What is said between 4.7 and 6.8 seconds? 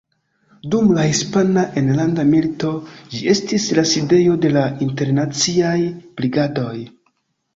Internaciaj Brigadoj.